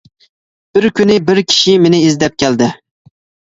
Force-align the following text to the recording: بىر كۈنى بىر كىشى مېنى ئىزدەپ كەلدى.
بىر 0.77 0.87
كۈنى 1.01 1.19
بىر 1.29 1.43
كىشى 1.53 1.77
مېنى 1.85 2.01
ئىزدەپ 2.09 2.43
كەلدى. 2.47 2.73